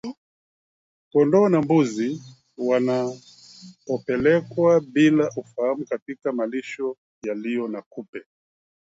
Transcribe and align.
Kondoo 1.11 1.49
na 1.49 1.61
mbuzi 1.61 2.21
wanapopelekwa 2.57 4.79
bila 4.81 5.29
ufahamu 5.35 5.85
katika 5.85 6.31
malisho 6.31 6.97
yaliyo 7.25 7.67
na 7.67 7.81
kupe 7.81 8.21